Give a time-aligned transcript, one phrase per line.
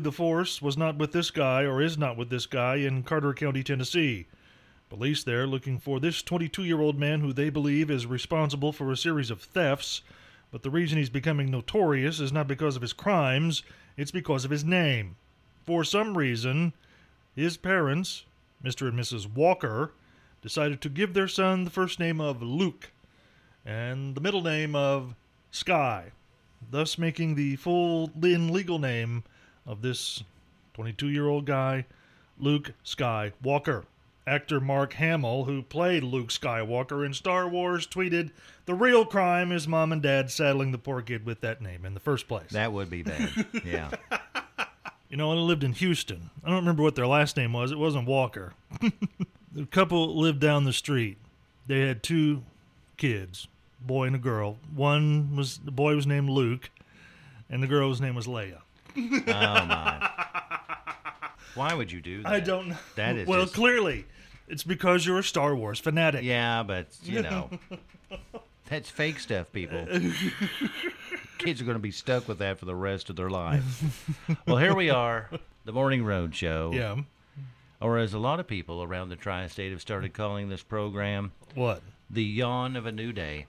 [0.00, 3.02] Clearly, the force was not with this guy or is not with this guy in
[3.02, 4.28] Carter County, Tennessee.
[4.88, 8.90] Police there looking for this 22 year old man who they believe is responsible for
[8.90, 10.00] a series of thefts,
[10.50, 13.62] but the reason he's becoming notorious is not because of his crimes,
[13.98, 15.16] it's because of his name.
[15.66, 16.72] For some reason,
[17.36, 18.24] his parents,
[18.64, 18.88] Mr.
[18.88, 19.30] and Mrs.
[19.30, 19.92] Walker,
[20.40, 22.90] decided to give their son the first name of Luke
[23.66, 25.14] and the middle name of
[25.50, 26.12] Sky,
[26.70, 29.24] thus making the full legal name
[29.70, 30.24] of this
[30.74, 31.86] 22 year old guy,
[32.38, 33.84] Luke Skywalker.
[34.26, 38.30] Actor Mark Hamill, who played Luke Skywalker in Star Wars, tweeted,
[38.66, 41.94] The real crime is mom and dad saddling the poor kid with that name in
[41.94, 42.50] the first place.
[42.50, 43.46] That would be bad.
[43.64, 43.90] Yeah.
[45.10, 46.30] you know, I lived in Houston.
[46.44, 47.72] I don't remember what their last name was.
[47.72, 48.52] It wasn't Walker.
[49.52, 51.16] the couple lived down the street.
[51.66, 52.42] They had two
[52.98, 53.48] kids,
[53.80, 54.58] boy and a girl.
[54.74, 56.70] One was the boy was named Luke,
[57.48, 58.58] and the girl's name was Leia.
[58.96, 60.10] Oh my.
[61.54, 62.32] Why would you do that?
[62.32, 62.76] I don't know.
[62.96, 64.04] That is well, just- clearly,
[64.48, 66.22] it's because you're a Star Wars fanatic.
[66.24, 67.50] Yeah, but you know,
[68.68, 69.86] that's fake stuff, people.
[71.38, 74.04] Kids are going to be stuck with that for the rest of their life.
[74.46, 75.30] well, here we are,
[75.64, 76.70] the Morning Road Show.
[76.74, 76.96] Yeah.
[77.80, 81.82] Or as a lot of people around the tri-state have started calling this program, What?
[82.10, 83.46] the yawn of a new day.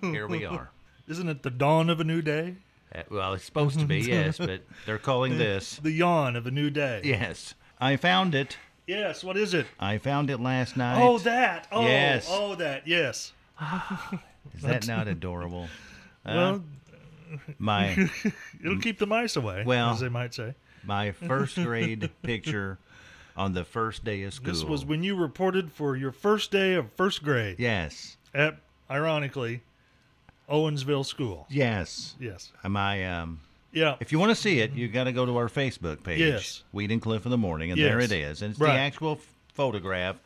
[0.00, 0.70] Here we are.
[1.08, 2.54] Isn't it the dawn of a new day?
[2.94, 5.78] Uh, well, it's supposed to be, yes, but they're calling this.
[5.82, 7.00] The yawn of a new day.
[7.04, 7.54] Yes.
[7.80, 8.56] I found it.
[8.86, 9.24] Yes.
[9.24, 9.66] What is it?
[9.80, 11.02] I found it last night.
[11.02, 11.66] Oh, that.
[11.72, 12.28] Oh, Yes.
[12.30, 12.86] Oh, that.
[12.86, 13.32] Yes.
[14.54, 15.68] Is that not adorable?
[16.26, 16.64] Uh, well,
[17.58, 18.08] my
[18.64, 20.54] it'll keep the mice away, well, as they might say.
[20.82, 22.78] my first grade picture
[23.36, 24.50] on the first day of school.
[24.50, 28.56] This was when you reported for your first day of first grade yes, at,
[28.90, 29.60] ironically,
[30.50, 31.46] Owensville School.
[31.50, 32.14] yes.
[32.20, 32.52] Yes.
[32.66, 33.40] My um,
[33.72, 33.96] Yeah.
[34.00, 36.62] if you want to see it, you got to go to our Facebook page, Yes.
[36.72, 38.42] Weed and Cliff in the morning, and there it is.
[38.42, 38.74] And it's Right.
[38.74, 40.16] the actual f- photograph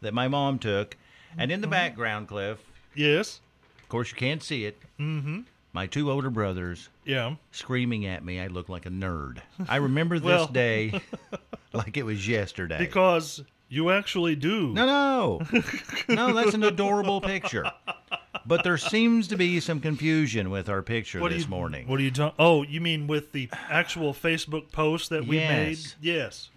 [0.00, 0.96] that my mom took,
[1.38, 2.58] and in the background, Cliff.
[2.94, 3.40] Yes.
[3.82, 4.80] Of course, you can't see it.
[4.98, 5.40] Mm-hmm.
[5.72, 7.34] My two older brothers Yeah.
[7.52, 8.40] screaming at me.
[8.40, 9.38] I look like a nerd.
[9.68, 11.00] I remember this Well- day
[11.74, 12.78] like it was yesterday.
[12.78, 14.72] Because you actually do.
[14.72, 15.40] No, no.
[16.08, 17.70] No, that's an adorable picture.
[18.46, 21.88] But there seems to be some confusion with our picture What this you, morning.
[21.88, 22.36] What are you talking?
[22.38, 25.78] Oh, you mean with the actual Facebook post that we made?
[25.78, 25.96] Yes.
[26.00, 26.50] Yes.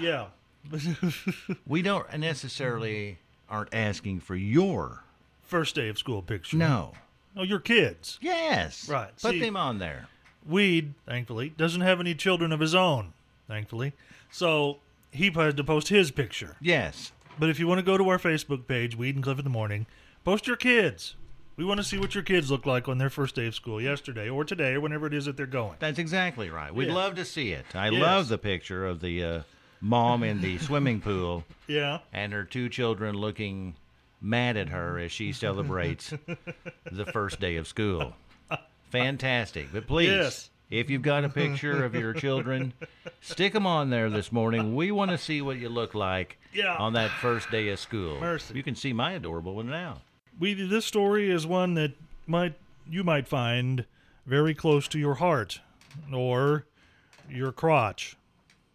[0.00, 0.26] Yeah.
[1.66, 3.18] we don't necessarily
[3.48, 5.02] aren't asking for your
[5.42, 6.56] First day of school picture.
[6.56, 6.92] no.
[7.36, 8.18] Oh, your kids.
[8.22, 8.88] Yes.
[8.88, 10.06] Right, Put see- them on there.
[10.46, 13.12] Weed, thankfully, doesn't have any children of his own.
[13.48, 13.92] Thankfully,
[14.30, 14.78] so
[15.14, 16.56] he had to post his picture.
[16.60, 17.12] Yes.
[17.38, 19.50] But if you want to go to our Facebook page, Weed and Cliff in the
[19.50, 19.86] Morning,
[20.24, 21.16] post your kids.
[21.56, 23.80] We want to see what your kids look like on their first day of school,
[23.80, 25.76] yesterday or today or whenever it is that they're going.
[25.78, 26.74] That's exactly right.
[26.74, 26.94] We'd Yes.
[26.94, 27.64] love to see it.
[27.74, 28.02] I Yes.
[28.02, 29.40] love the picture of the uh,
[29.80, 31.98] mom in the swimming pool Yeah.
[32.12, 33.76] and her two children looking
[34.20, 36.12] mad at her as she celebrates
[36.90, 38.14] the first day of school.
[38.90, 39.72] Fantastic.
[39.72, 40.50] But please, Yes.
[40.70, 42.72] If you've got a picture of your children,
[43.20, 44.74] stick them on there this morning.
[44.74, 46.76] We want to see what you look like Yeah.
[46.76, 48.18] on that first day of school.
[48.20, 48.54] Mercy.
[48.54, 50.02] You can see my adorable one now.
[50.38, 51.92] We this story is one that
[52.26, 52.54] might
[52.88, 53.84] you might find
[54.26, 55.60] very close to your heart
[56.12, 56.66] or
[57.30, 58.16] your crotch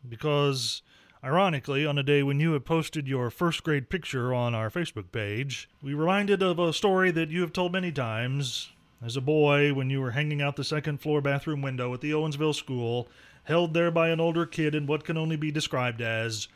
[0.08, 0.82] because
[1.24, 5.12] ironically on a day when you had posted your first grade picture on our Facebook
[5.12, 8.70] page we reminded of a story that you have told many times
[9.04, 12.12] as a boy when you were hanging out the second floor bathroom window at the
[12.12, 13.07] Owensville school
[13.44, 16.48] held there by an older kid in what can only be described as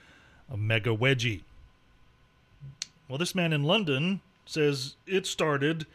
[0.51, 1.41] a mega wedgie
[3.13, 5.85] well, this man in London says it started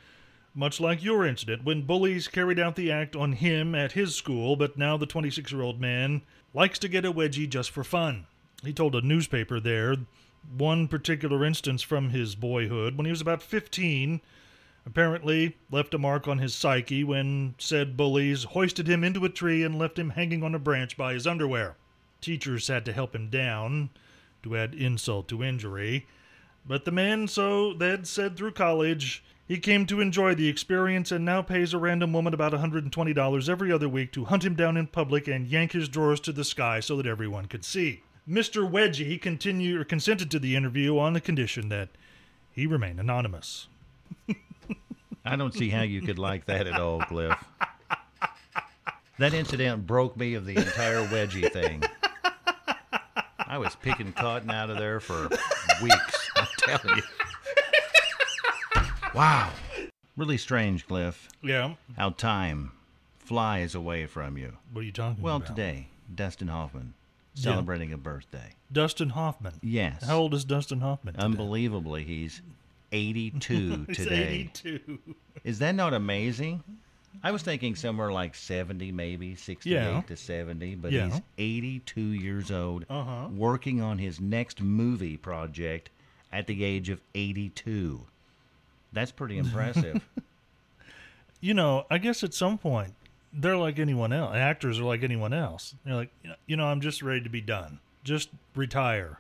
[0.55, 4.56] much like your incident when bullies carried out the act on him at his school,
[4.56, 6.23] but now the 26 year old man
[6.55, 8.27] likes to get a wedgie just for fun.
[8.62, 9.97] He told a newspaper there
[10.56, 14.21] one particular instance from his boyhood when he was about 15
[14.88, 19.62] apparently left a mark on his psyche when said bullies hoisted him into a tree
[19.62, 21.76] and left him hanging on a branch by his underwear.
[22.23, 23.90] Teachers had to help him down
[24.43, 26.06] to add insult to injury.
[26.67, 31.23] But the man, so they'd said through college, He came to enjoy the experience and
[31.23, 34.87] now pays a random woman about $120 every other week to hunt him down in
[34.87, 38.05] public and yank his drawers to the sky so that everyone could see.
[38.26, 38.69] Mr.
[38.69, 41.90] Wedgie continued or consented to the interview on the condition that
[42.50, 43.69] he remain anonymous.
[45.31, 47.37] I don't see how you could like that at all, Cliff.
[49.19, 51.83] That incident broke me of the entire wedgie thing.
[53.39, 55.29] I was picking cotton out of there for
[55.83, 56.31] weeks.
[56.37, 57.03] I'm telling you.
[59.15, 59.51] Wow.
[60.17, 61.75] Really strange, Cliff, Yeah.
[61.97, 62.73] how time
[63.19, 64.57] flies away from you.
[64.73, 65.49] What are you talking Well, about?
[65.49, 66.95] Well, today, Dustin Hoffman
[67.35, 67.43] Yeah.
[67.53, 68.53] celebrating a birthday.
[68.73, 69.55] Dustin Hoffman.
[69.63, 70.05] Yes.
[70.05, 71.15] How old is Dustin Hoffman?
[71.15, 71.25] today?
[71.25, 72.43] Unbelievably, he's
[72.93, 74.50] 82 He's today.
[74.56, 74.99] 82.
[75.44, 76.62] Is that not amazing?
[77.23, 80.00] I was thinking somewhere like 70, maybe 68 Yeah.
[80.02, 81.08] to 70, but Yeah.
[81.08, 83.29] he's 82 years old, Uh-huh.
[83.32, 85.90] working on his next movie project
[86.32, 88.06] at the age of 82.
[88.93, 90.02] That's pretty impressive.
[91.40, 92.94] You know, I guess at some point
[93.32, 94.35] they're like anyone else.
[94.35, 95.75] Actors are like anyone else.
[95.85, 96.11] They're like,
[96.46, 97.79] you know, I'm just ready to be done.
[98.05, 99.19] Just retire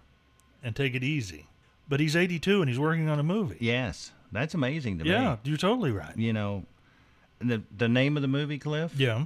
[0.62, 1.46] and take it easy.
[1.88, 3.56] But he's 82 and he's working on a movie.
[3.60, 5.24] yes, that's amazing to Yeah, me.
[5.24, 6.16] Yeah, you're totally right.
[6.16, 6.64] You know,
[7.38, 8.92] the the name of the movie, Cliff?
[8.96, 9.24] Yeah.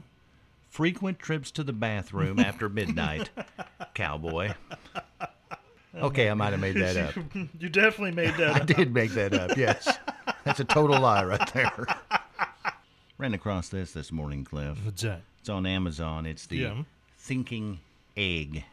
[0.71, 3.29] Frequent trips to the bathroom after midnight,
[3.95, 4.55] cowboy.
[5.95, 7.15] Okay, I might have made that up.
[7.59, 8.67] You definitely made I that up.
[8.67, 9.57] did make that up.
[9.59, 9.99] Yes,
[10.45, 11.87] that's a total lie right there.
[13.19, 14.79] Ran across this this morning, Cliff.
[14.85, 15.21] What's that?
[15.41, 16.25] It's on Amazon.
[16.27, 16.83] It's the Yeah.
[17.19, 17.81] Thinking
[18.17, 18.65] Egg.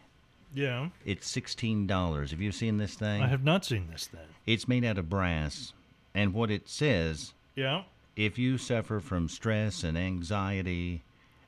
[0.53, 0.89] Yeah.
[1.05, 2.31] It's sixteen dollars.
[2.31, 3.21] Have you seen this thing?
[3.21, 4.19] I have not seen this thing.
[4.45, 5.73] It's made out of brass,
[6.13, 7.83] and what it says: Yeah.
[8.15, 11.01] if you suffer from stress and anxiety,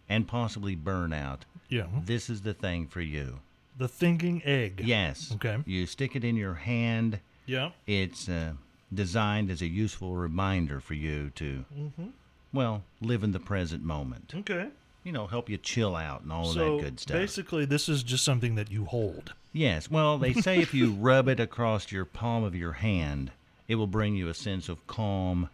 [0.10, 1.88] and possibly burnout, Yeah.
[2.06, 3.40] this is the thing for you.
[3.78, 4.82] The thinking egg.
[4.84, 5.32] Yes.
[5.36, 5.58] Okay.
[5.66, 7.20] You stick it in your hand.
[7.46, 7.72] Yeah.
[7.88, 8.54] It's uh,
[8.94, 12.08] designed as a useful reminder for you to, Mm-hmm.
[12.54, 14.34] well, live in the present moment.
[14.36, 14.68] Okay.
[15.04, 17.18] You know, help you chill out and all of so that good stuff.
[17.18, 19.34] basically, this is just something that you hold.
[19.54, 19.90] Yes.
[19.90, 23.32] Well, they say if you rub it across your palm of your hand,
[23.68, 25.50] it will bring you a sense of calm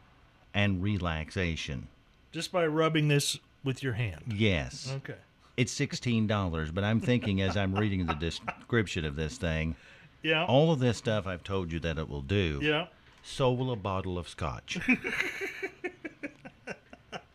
[0.53, 1.87] and relaxation.
[2.31, 4.33] Just by rubbing this with your hand.
[4.35, 4.91] Yes.
[4.97, 5.15] Okay.
[5.55, 9.75] It's $16, but I'm thinking as I'm reading the description of this thing,
[10.23, 10.45] Yeah.
[10.45, 12.59] all of this stuff I've told you that it will do.
[12.61, 12.87] Yeah.
[13.23, 14.77] so will a bottle of scotch.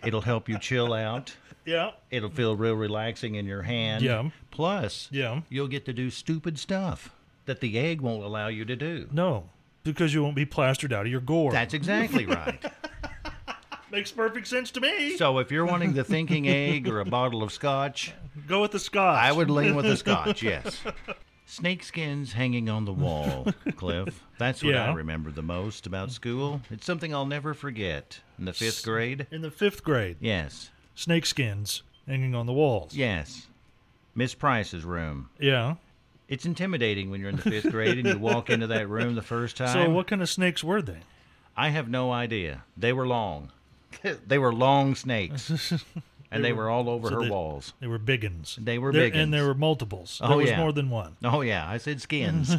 [0.05, 1.37] It'll help you chill out.
[1.65, 1.93] Yeah.
[2.11, 4.03] It'll feel real relaxing in your hand.
[4.03, 4.31] Yeah.
[4.51, 5.43] Plus, Yeah.
[5.49, 7.11] you'll get to do stupid stuff
[7.47, 9.09] that the egg won't allow you to do.
[9.13, 9.49] No,
[9.85, 11.53] because you won't be plastered out of your gore.
[11.53, 12.65] That's exactly right.
[13.91, 15.17] makes perfect sense to me.
[15.19, 18.13] so if you're wanting the thinking egg or a bottle of scotch,
[18.49, 19.19] Go with the scotch.
[19.23, 20.81] I would lean with the scotch, yes.
[21.45, 24.25] Snake skins hanging on the wall, Cliff.
[24.39, 24.91] That's what Yeah.
[24.91, 26.63] I remember the most about school.
[26.71, 28.21] It's something I'll never forget.
[28.39, 29.27] In the fifth grade?
[29.31, 30.17] in the fifth grade.
[30.21, 30.71] Yes.
[30.97, 32.95] Snakeskins hanging on the walls.
[32.95, 33.47] Yes.
[34.15, 35.31] Miss Price's room.
[35.39, 35.77] Yeah.
[36.29, 39.23] It's intimidating when you're in the fifth grade and you walk into that room the
[39.23, 39.73] first time.
[39.73, 41.01] So what kind of snakes were they?
[41.57, 42.65] I have no idea.
[42.77, 43.51] They were long.
[44.27, 45.51] they were long snakes,
[46.31, 47.75] and they, were, all over so her they- walls.
[47.81, 48.57] They were biggins.
[48.57, 49.17] They were biggins.
[49.17, 50.19] and there were multiples.
[50.23, 50.59] Oh, there was yeah.
[50.59, 51.17] more than one.
[51.23, 52.57] Oh yeah, I said skins,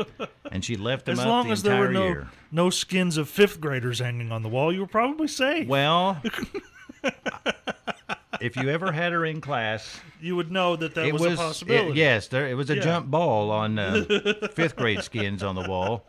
[0.52, 2.28] and she left them As up long the as there entire were no year.
[2.52, 5.66] no skins of fifth graders hanging on the wall, you were probably safe.
[5.66, 6.20] Well,
[8.40, 11.36] if you ever had her in class, you would know that that was, was a
[11.36, 11.90] possibility.
[11.92, 12.82] it- yes, there it was a Yeah.
[12.82, 14.04] jump ball on uh,
[14.52, 16.04] fifth grade skins on the wall.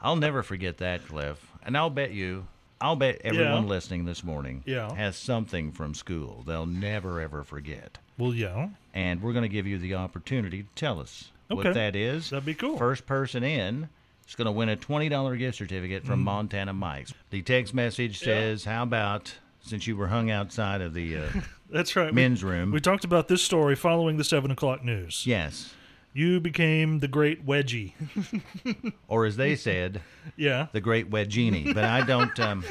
[0.00, 1.44] I'll never forget that, Cliff.
[1.64, 2.46] And I'll bet you,
[2.80, 3.68] I'll bet everyone Yeah.
[3.68, 4.94] listening this morning Yeah.
[4.94, 7.98] has something from school they'll never ever forget.
[8.18, 8.68] Well, yeah.
[8.94, 11.56] And we're going to give you the opportunity to tell us Okay.
[11.68, 12.30] what that is.
[12.30, 12.76] That'd be cool.
[12.76, 13.88] First person in
[14.28, 16.06] is going to win a $20 gift certificate Mm.
[16.06, 17.12] from Montana Mike's.
[17.30, 21.26] The text message says, How about since you were hung outside of the uh,
[21.70, 22.06] That's right.
[22.06, 22.70] We- men's room?
[22.72, 25.26] We talked about this story following the seven o'clock news.
[25.26, 25.74] yes.
[26.12, 27.92] You became the great wedgie.
[29.08, 30.00] Or as they said,
[30.36, 30.66] yeah.
[30.72, 31.72] the great wedgenie.
[31.72, 32.38] But I don't.
[32.40, 32.64] Um,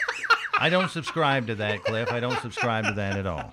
[0.58, 2.10] I don't subscribe to that, Cliff.
[2.12, 3.52] I don't subscribe to that at all.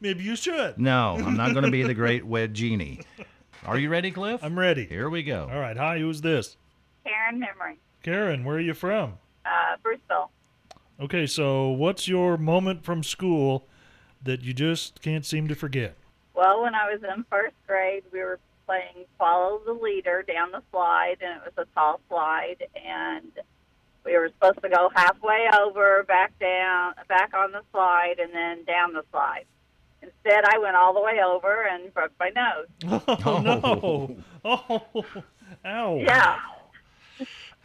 [0.00, 0.78] Maybe you should.
[0.78, 3.04] No, I'm not going to be the great wedgenie.
[3.64, 4.42] Are you ready, Cliff?
[4.42, 4.84] I'm ready.
[4.84, 5.48] Here we go.
[5.52, 5.76] All right.
[5.76, 5.98] Hi.
[5.98, 6.56] Who's this?
[7.04, 8.44] Karen Memory, Karen.
[8.44, 9.14] Where are you from?
[9.46, 10.28] uh, Bruceville.
[11.02, 11.26] Okay.
[11.26, 13.66] So, what's your moment from school
[14.22, 15.96] that you just can't seem to forget?
[16.34, 20.62] Well, when I was in first grade, we were playing Follow the Leader down the
[20.70, 23.30] slide, and it was a tall slide, and
[24.04, 28.64] we were supposed to go halfway over, back down, back on the slide, and then
[28.64, 29.44] down the slide.
[30.00, 33.02] Instead, I went all the way over and broke my nose.
[33.24, 34.16] Oh, no.
[34.44, 35.04] Oh,
[35.64, 35.98] ow.
[35.98, 36.38] Yeah.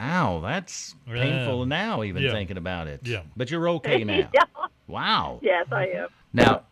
[0.00, 1.64] Ow, that's painful Yeah.
[1.64, 2.32] now, even Yeah.
[2.32, 3.00] thinking about it.
[3.04, 3.22] Yeah.
[3.36, 4.28] But you're okay now.
[4.32, 4.44] yeah.
[4.86, 5.40] Wow.
[5.42, 6.08] Yes, I am.
[6.32, 6.62] Now,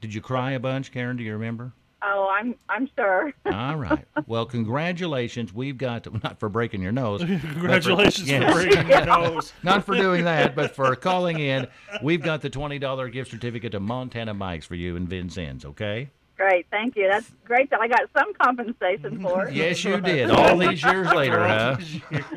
[0.00, 1.16] did you cry a bunch, Karen?
[1.16, 1.72] Do you remember?
[2.02, 3.32] Oh, I'm I'm sure.
[3.46, 4.04] All right.
[4.26, 5.52] Well, congratulations.
[5.52, 7.20] We've got not for breaking your nose.
[7.24, 8.44] but for- Congratulations yes.
[8.52, 9.52] for breaking your nose.
[9.62, 11.66] Not for doing that, but for calling in.
[12.02, 15.64] We've got the twenty dollar gift certificate to Montana Mike's for you and Vincennes.
[15.64, 16.10] Okay.
[16.36, 17.08] Great, thank you.
[17.08, 19.54] That's great that I got some compensation for it.
[19.54, 20.30] Yes, you did.
[20.30, 21.78] All these years later, huh?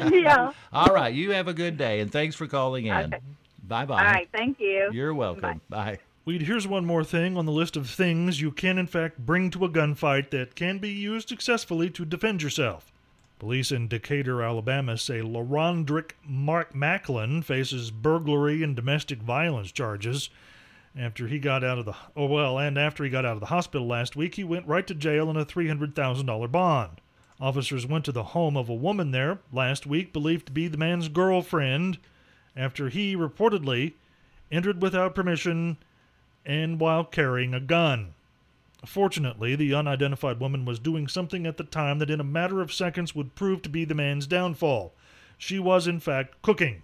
[0.10, 0.52] yeah.
[0.72, 1.14] All right.
[1.14, 2.96] You have a good day, and thanks for calling in.
[2.96, 3.20] Okay.
[3.68, 4.00] Bye bye.
[4.00, 4.90] All right, thank you.
[4.92, 5.62] You're welcome.
[5.70, 6.00] Bye.
[6.26, 9.50] Weed, here's one more thing on the list of things you can, in fact, bring
[9.52, 12.92] to a gunfight that can be used successfully to defend yourself.
[13.40, 20.30] Police in Decatur, Alabama say LaRondrick Mark Macklin faces burglary and domestic violence charges.
[20.98, 23.48] After he got out of the oh well, and after he got out of the
[23.48, 27.00] hospital last week, he went right to jail on a three hundred thousand dollar bond.
[27.40, 30.78] Officers went to the home of a woman there last week, believed to be the
[30.78, 31.98] man's girlfriend,
[32.56, 33.94] after he reportedly
[34.52, 35.78] entered without permission
[36.46, 38.14] and while carrying a gun.
[38.86, 42.74] Fortunately, the unidentified woman was doing something at the time that in a matter of
[42.74, 44.94] seconds would prove to be the man's downfall.
[45.38, 46.84] She was, in fact, cooking.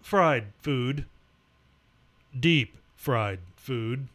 [0.00, 1.04] Fried food.
[2.38, 4.08] Deep fried food.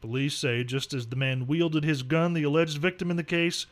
[0.00, 3.66] Police say just as the man wielded his gun, the alleged victim in the case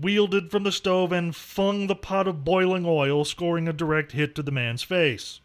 [0.00, 4.34] wielded from the stove and flung the pot of boiling oil, scoring a direct hit
[4.34, 5.40] to the man's face.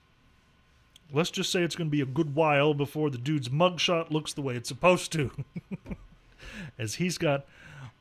[1.11, 4.33] Let's just say it's going to be a good while before the dude's mugshot looks
[4.33, 5.31] the way it's supposed to,
[6.79, 7.45] as he's got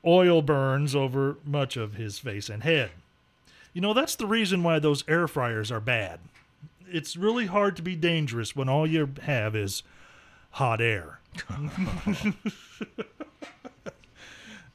[0.04, 2.90] oil burns over much of his face and head.
[3.74, 6.20] You know, that's the reason why those air fryers are bad.
[6.90, 9.82] It's really hard to be dangerous when all you have is
[10.50, 11.20] hot air.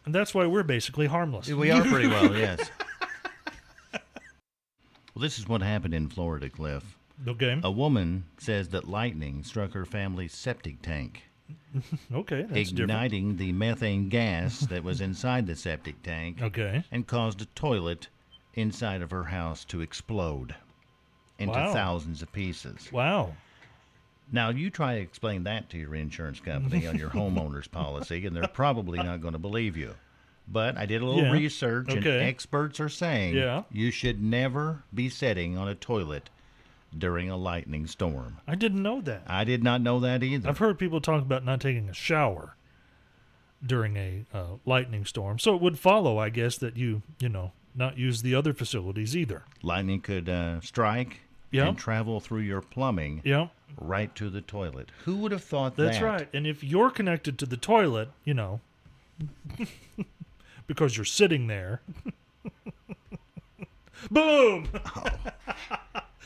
[0.05, 1.47] and that's why we're basically harmless.
[1.49, 2.69] We are pretty well, yes.
[3.93, 6.97] Well, this is what happened in Florida, Cliff.
[7.27, 7.59] Okay.
[7.63, 11.23] A woman says that lightning struck her family's septic tank,
[12.13, 12.79] Okay, that's different.
[12.91, 16.83] igniting the methane gas that was inside the septic tank Okay.
[16.91, 18.07] and caused a toilet
[18.53, 20.53] inside of her house to explode
[21.39, 21.73] into Wow.
[21.73, 22.91] thousands of pieces.
[22.91, 23.33] Wow.
[24.31, 28.35] Now, you try to explain that to your insurance company on your homeowner's policy, and
[28.35, 29.93] they're probably not going to believe you.
[30.49, 31.31] But I did a little Yeah.
[31.31, 33.63] research, and experts are saying Yeah.
[33.71, 36.29] you should never be sitting on a toilet
[36.97, 38.37] during a lightning storm.
[38.47, 39.23] I didn't know that.
[39.27, 40.47] I did not know that either.
[40.49, 42.55] I've heard people talk about not taking a shower
[43.65, 45.39] during a uh, lightning storm.
[45.39, 49.15] So it would follow, I guess, that you, you know, not use the other facilities
[49.17, 49.43] either.
[49.63, 51.67] Lightning could uh, strike Yeah.
[51.67, 53.47] and travel through your plumbing Yeah,
[53.79, 54.91] right to the toilet.
[55.05, 56.05] Who would have thought that that's that?
[56.05, 56.29] right.
[56.33, 58.59] And if you're connected to the toilet, you know,
[60.67, 61.81] because you're sitting there,
[64.11, 64.67] boom.
[64.95, 65.03] Oh.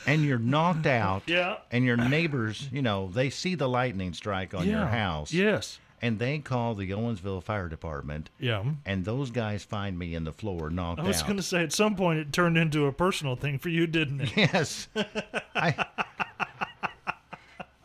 [0.08, 1.24] And you're knocked out.
[1.28, 1.58] Yeah.
[1.72, 5.32] And your neighbors, you know, they see the lightning strike on your house.
[5.32, 5.80] Yes.
[6.02, 8.30] And they call the Owensville Fire Department.
[8.40, 8.64] Yeah.
[8.86, 11.06] And those guys find me in the floor knocked out.
[11.06, 13.70] I was going to say at some point it turned into a personal thing for
[13.70, 14.32] you, didn't it?
[14.36, 14.88] Yes.
[15.56, 15.86] I,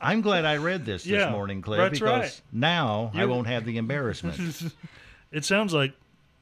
[0.01, 2.43] I'm glad I read this this Yeah, morning, Cliff, that's because right.
[2.53, 4.39] now I won't have the embarrassment.
[5.33, 5.93] It sounds like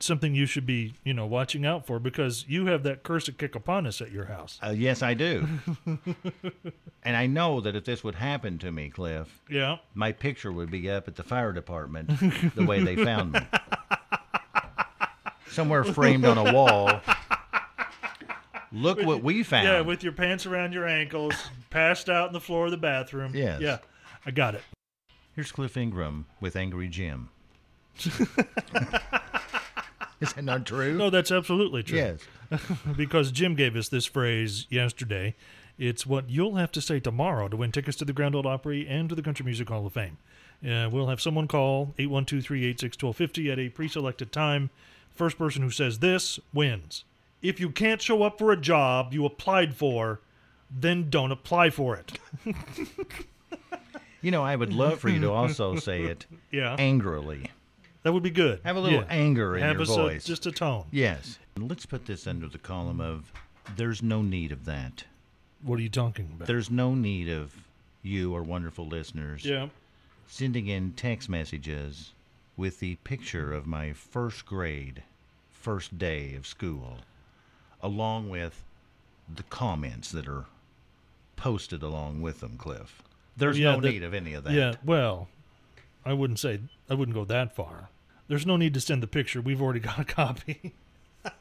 [0.01, 3.37] something you should be, you know, watching out for because you have that curse of
[3.55, 4.59] upon us at your house.
[4.63, 5.47] uh, yes, I do.
[7.05, 9.77] and I know that if this would happen to me, Cliff, Yeah.
[9.95, 12.09] my picture would be up at the fire department
[12.55, 13.41] the way they found me.
[15.49, 17.01] Somewhere framed on a wall.
[18.73, 19.69] Look what we found.
[19.69, 21.35] Yeah, with your pants around your ankles,
[21.71, 23.31] passed out on the floor of the bathroom.
[23.35, 23.61] Yes.
[23.61, 23.79] Yeah.
[24.27, 24.63] I got it.
[25.37, 27.29] Here's Cliff Ingram with Angry Jim.
[30.21, 30.94] Is that not true?
[30.94, 31.99] No, that's absolutely true.
[31.99, 32.21] Yes.
[32.97, 35.35] because Jim gave us this phrase yesterday.
[35.78, 38.87] It's what you'll have to say tomorrow to win tickets to the Grand Ole Opry
[38.88, 40.18] and to the Country Music Hall of Fame.
[40.64, 44.71] Uh, we'll have someone call 812-386-1250 at a pre-selected time.
[45.11, 47.04] First person who says this wins.
[47.42, 50.21] If you can't show up for a job you applied for,
[50.71, 52.18] then don't apply for it.
[54.25, 57.50] You know, I would love for you to also say it Yeah, angrily.
[58.04, 58.61] That would be good.
[58.64, 59.06] Have a little Yeah.
[59.08, 60.25] anger in Have your a- voice.
[60.25, 60.84] just a tone.
[60.92, 61.38] Yes.
[61.56, 63.32] Let's put this under the column of
[63.76, 65.04] there's no need of that.
[65.62, 66.46] What are you talking about?
[66.46, 67.66] There's no need of
[68.02, 69.68] you, our wonderful listeners, yeah.
[70.26, 72.12] sending in text messages
[72.56, 75.02] with the picture of my first grade,
[75.50, 76.99] first day of school,
[77.82, 78.62] along with
[79.34, 80.44] the comments that are
[81.37, 83.02] posted along with them, Cliff.
[83.37, 84.52] There's Yeah, no that- need of any of that.
[84.52, 85.28] Yeah, well,
[86.04, 87.88] I wouldn't say I wouldn't go that far.
[88.28, 89.40] There's no need to send the picture.
[89.40, 90.75] We've already got a copy.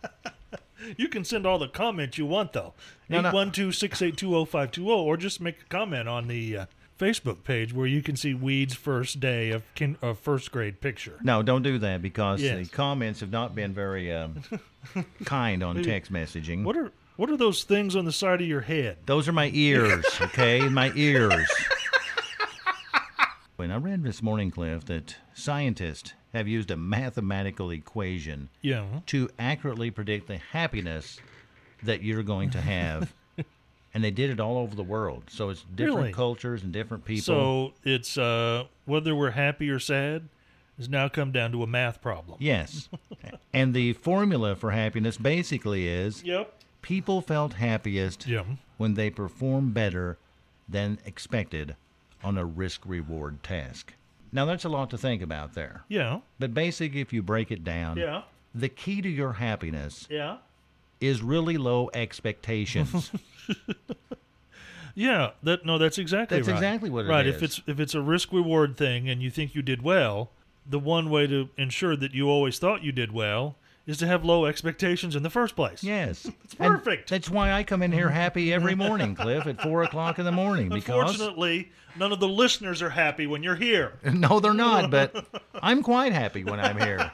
[0.97, 2.73] You can send all the comments you want, though.
[3.07, 3.31] No, no.
[3.31, 6.65] 812-682-0520, or just make a comment on the uh,
[6.99, 11.17] Facebook page where you can see Weed's first day of kin- of first grade picture.
[11.23, 12.67] No, don't do that because Yes.
[12.67, 14.41] the comments have not been very um,
[15.23, 16.65] kind on text messaging.
[16.65, 18.97] What are what are those things on the side of your head?
[19.05, 20.67] Those are my ears, okay?
[20.67, 21.47] my ears.
[23.55, 28.85] When I read this morning, Cliff, that scientists have used a mathematical equation Yeah.
[29.07, 31.19] to accurately predict the happiness
[31.83, 33.13] that you're going to have.
[33.93, 35.23] and they did it all over the world.
[35.29, 36.13] So it's different Really?
[36.13, 37.23] cultures and different people.
[37.23, 40.27] So it's uh, whether we're happy or sad
[40.77, 42.37] has now come down to a math problem.
[42.41, 42.89] yes.
[43.53, 46.51] and the formula for happiness basically is Yep.
[46.81, 48.43] people felt happiest Yeah.
[48.77, 50.17] when they perform better
[50.67, 51.75] than expected
[52.23, 53.93] on a risk reward task.
[54.33, 55.83] Now, that's a lot to think about there.
[55.87, 56.19] Yeah.
[56.39, 58.23] But basically, if you break it down, Yeah.
[58.53, 60.37] the key to your happiness Yeah.
[60.99, 63.11] is really low expectations.
[64.95, 66.53] Yeah, that no, that's exactly That's right.
[66.55, 67.25] exactly what it right.
[67.25, 67.35] is.
[67.35, 70.29] If it's if it's a risk reward thing and you think you did well,
[70.69, 74.23] the one way to ensure that you always thought you did well is to have
[74.23, 75.83] low expectations in the first place.
[75.83, 76.29] yes.
[76.43, 77.09] It's perfect.
[77.09, 80.31] that's why I come in here happy every morning, Cliff, at 4 o'clock in the
[80.31, 80.69] morning.
[80.69, 83.93] Because, Unfortunately, none of the listeners are happy when you're here.
[84.03, 85.25] no, they're not, but
[85.55, 87.11] I'm quite happy when I'm here.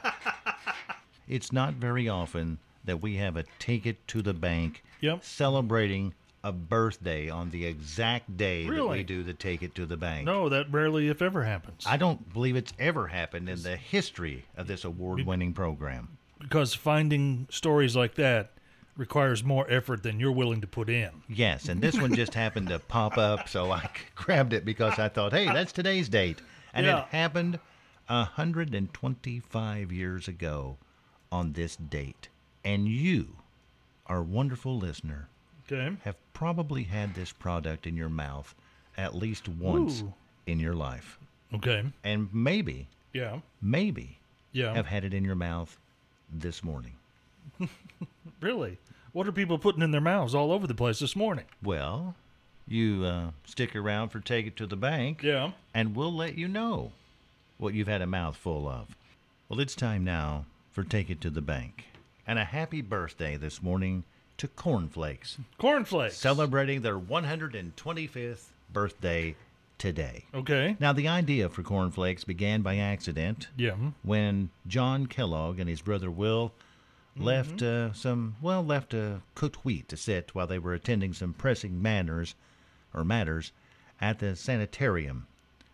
[1.28, 5.24] It's not very often that we have a take it to the bank Yep.
[5.24, 9.02] celebrating a birthday on the exact day that we Really?
[9.02, 10.24] do the take it to the bank.
[10.26, 11.84] No, that rarely, if ever, happens.
[11.86, 16.16] I don't believe it's ever happened in the history of this award winning program.
[16.40, 18.50] Because finding stories like that
[18.96, 21.10] requires more effort than you're willing to put in.
[21.28, 25.08] Yes, and this one just happened to pop up, so I grabbed it because I
[25.08, 26.40] thought, hey, that's today's date.
[26.74, 27.00] And Yeah.
[27.02, 27.58] it happened
[28.08, 30.76] 125 years ago
[31.32, 32.28] on this date.
[32.64, 33.36] And you,
[34.06, 35.28] our wonderful listener,
[35.70, 35.96] Okay.
[36.04, 38.54] have probably had this product in your mouth
[38.96, 40.12] at least once Ooh.
[40.46, 41.18] in your life.
[41.54, 41.84] Okay.
[42.04, 43.40] And maybe, Yeah.
[43.62, 44.18] maybe
[44.52, 44.74] Yeah.
[44.74, 45.78] have had it in your mouth
[46.32, 46.92] this morning.
[48.40, 48.78] Really?
[49.12, 51.44] What are people putting in their mouths all over the place this morning?
[51.62, 52.14] Well,
[52.66, 55.50] you uh, stick around for Take It to the Bank, Yeah.
[55.74, 56.92] and we'll let you know
[57.58, 58.96] what you've had a mouthful of.
[59.48, 61.84] Well, it's time now for Take It to the Bank.
[62.26, 64.04] And a happy birthday this morning
[64.38, 66.16] to Cornflakes, Cornflakes.
[66.16, 69.34] celebrating their 125th birthday
[69.80, 70.26] today.
[70.32, 70.76] Okay.
[70.78, 73.74] Now, the idea for cornflakes began by accident Yeah.
[74.02, 76.52] when John Kellogg and his brother Will
[77.16, 81.32] left uh, some, well, left uh, cooked wheat to sit while they were attending some
[81.34, 82.34] pressing manners
[82.94, 83.52] or matters
[84.00, 85.26] at the sanitarium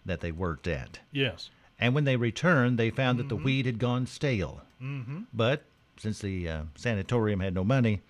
[0.06, 1.00] that they worked at.
[1.12, 1.50] Yes.
[1.78, 4.62] And when they returned, they found that the wheat had gone stale.
[4.82, 5.22] Mm-hmm.
[5.34, 5.64] But
[5.98, 8.00] since the uh, sanatorium had no money,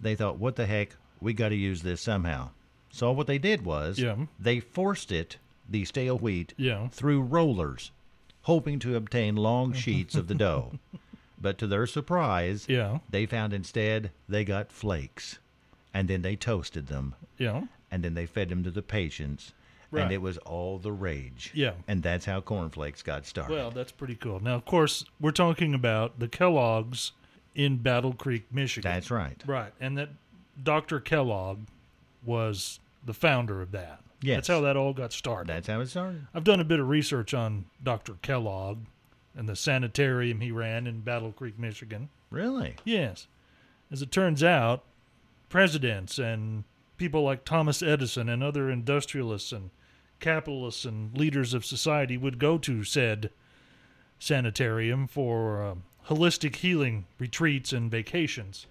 [0.00, 2.50] they thought, what the heck, we got to use this somehow.
[2.94, 4.26] So what they did was Yeah.
[4.38, 6.86] they forced it, the stale wheat, Yeah.
[6.88, 7.90] through rollers,
[8.42, 9.80] hoping to obtain long mm-hmm.
[9.80, 10.78] sheets of the dough.
[11.40, 13.00] But to their surprise, Yeah.
[13.10, 15.38] they found instead they got flakes.
[15.92, 17.64] And then they toasted them, Yeah.
[17.90, 19.52] and then they fed them to the patients.
[19.90, 20.04] Right.
[20.04, 21.50] And it was all the rage.
[21.52, 21.72] Yeah.
[21.88, 23.52] And that's how cornflakes got started.
[23.52, 24.38] Well, that's pretty cool.
[24.40, 27.10] Now, of course, we're talking about the Kellogg's
[27.56, 28.90] in Battle Creek, Michigan.
[28.90, 29.42] That's right.
[29.46, 29.72] right.
[29.80, 30.10] And that
[30.62, 31.00] Dr.
[31.00, 31.58] Kellogg
[32.24, 34.00] was the founder of that.
[34.22, 34.36] Yes.
[34.36, 35.48] That's how that all got started.
[35.48, 36.26] That's how it started.
[36.34, 38.14] I've done a bit of research on Dr.
[38.22, 38.78] Kellogg
[39.36, 42.08] and the sanitarium he ran in Battle Creek, Michigan.
[42.30, 42.76] Really?
[42.84, 43.26] Yes.
[43.92, 44.84] As it turns out,
[45.48, 46.64] presidents and
[46.96, 49.70] people like Thomas Edison and other industrialists and
[50.20, 53.30] capitalists and leaders of society would go to said
[54.18, 58.66] sanitarium for um, holistic healing retreats and vacations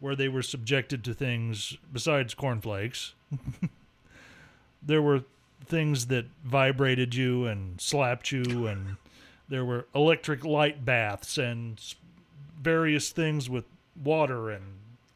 [0.00, 3.14] where they were subjected to things besides cornflakes.
[4.82, 5.24] there were
[5.66, 8.96] things that vibrated you and slapped you and
[9.48, 11.94] there were electric light baths and
[12.60, 13.64] various things with
[14.02, 14.64] water and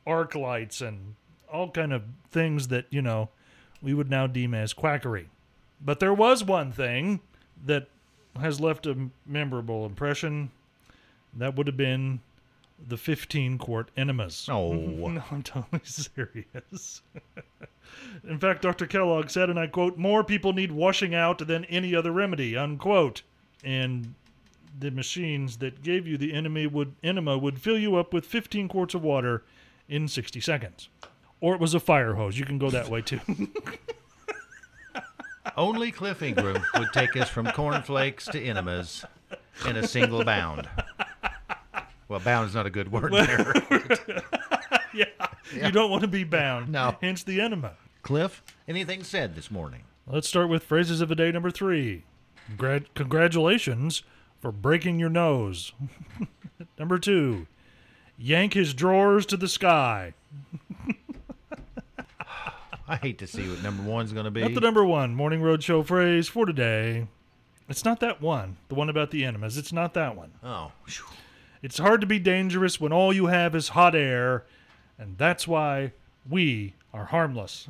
[0.06, 1.14] arc lights and
[1.52, 3.28] all kind of things that you know
[3.82, 5.28] we would now deem as quackery.
[5.80, 7.20] But there was one thing
[7.66, 7.88] that
[8.40, 10.50] has left a memorable impression.
[11.34, 12.20] That would have been
[12.88, 14.72] the 15 quart enemas Oh.
[15.08, 17.02] no i'm totally serious
[18.28, 21.94] in fact dr kellogg said and i quote more people need washing out than any
[21.94, 23.22] other remedy unquote
[23.64, 24.14] and
[24.78, 28.68] the machines that gave you the enemy would enema would fill you up with 15
[28.68, 29.44] quarts of water
[29.88, 30.88] in 60 seconds.
[31.40, 32.38] Or it was a fire hose.
[32.38, 33.20] You can go that way too.
[35.56, 39.04] Only Cliff Ingram would take us from cornflakes to enemas
[39.68, 40.68] in a single bound.
[42.08, 44.22] Well, bound is not a good word there.
[45.54, 46.70] You don't want to be bound.
[46.70, 46.96] No.
[47.02, 47.72] Hence the enema.
[48.02, 49.82] Cliff, anything said this morning?
[50.06, 52.04] Let's start with phrases of the day number three.
[52.56, 54.02] Gra- congratulations
[54.40, 55.72] for breaking your nose.
[56.78, 57.46] number two,
[58.16, 60.14] yank his drawers to the sky.
[62.88, 64.40] I hate to see what number one's going to be.
[64.42, 67.06] Not the number one Morning Road Show phrase for today.
[67.68, 69.56] It's not that one, the one about the enemas.
[69.56, 70.32] It's not that one.
[70.42, 71.04] oh, phew.
[71.62, 74.44] It's hard to be dangerous when all you have is hot air,
[74.98, 75.92] and that's why
[76.28, 77.68] we are harmless.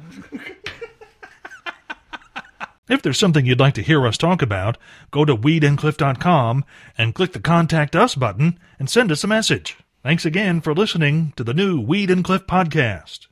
[2.89, 4.79] if there's something you'd like to hear us talk about,
[5.11, 6.65] go to weedandcliff.com
[6.97, 9.77] and click the Contact Us button and send us a message.
[10.03, 13.27] Thanks again for listening to the new Weed and Cliff podcast.